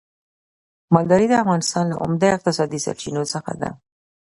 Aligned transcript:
مالداري 0.93 1.27
د 1.29 1.33
افغانستان 1.43 1.85
له 1.87 1.95
عمده 2.03 2.27
اقتصادي 2.35 2.79
سرچينو 2.85 3.23
څخه 3.33 3.51
ده. 3.61 3.69